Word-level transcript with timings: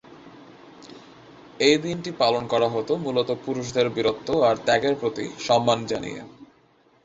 এই 1.59 1.77
দিনটি 1.77 2.09
পালন 2.17 2.43
করা 2.47 2.67
হতো 2.69 2.93
মূলত 2.97 3.29
পুরুষদের 3.45 3.87
বীরত্ব 3.89 4.27
আর 4.43 4.55
ত্যাগের 4.65 4.95
প্রতি 4.95 5.25
সম্মান 5.39 5.79
জানিয়ে। 5.85 6.21